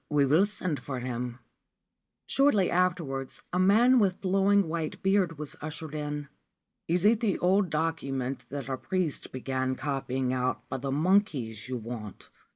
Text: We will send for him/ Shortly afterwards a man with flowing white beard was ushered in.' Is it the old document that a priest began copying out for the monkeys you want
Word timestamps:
We 0.09 0.25
will 0.25 0.47
send 0.47 0.79
for 0.79 0.99
him/ 0.99 1.37
Shortly 2.25 2.71
afterwards 2.71 3.43
a 3.53 3.59
man 3.59 3.99
with 3.99 4.19
flowing 4.19 4.67
white 4.67 5.03
beard 5.03 5.37
was 5.37 5.55
ushered 5.61 5.93
in.' 5.93 6.27
Is 6.87 7.05
it 7.05 7.19
the 7.19 7.37
old 7.37 7.69
document 7.69 8.45
that 8.49 8.67
a 8.67 8.77
priest 8.77 9.31
began 9.31 9.75
copying 9.75 10.33
out 10.33 10.63
for 10.67 10.79
the 10.79 10.91
monkeys 10.91 11.69
you 11.69 11.77
want 11.77 12.29